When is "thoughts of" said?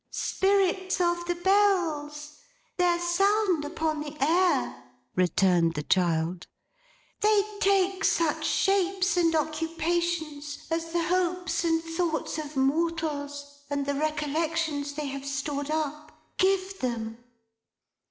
11.83-12.57